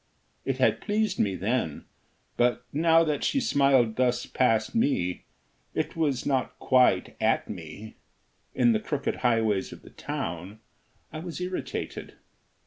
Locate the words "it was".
5.75-6.25